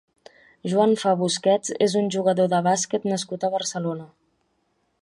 Joan 0.71 0.95
Fa 1.01 1.13
Busquets 1.19 1.75
és 1.89 1.97
un 2.01 2.09
jugador 2.17 2.51
de 2.55 2.63
bàsquet 2.69 3.07
nascut 3.13 3.47
a 3.47 3.53
Barcelona. 3.59 4.11